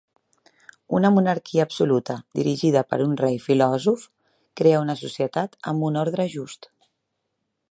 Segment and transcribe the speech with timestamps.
[0.99, 4.09] Una monarquia absoluta, dirigida per un rei filòsof,
[4.63, 6.73] crea una societat amb un ordre just.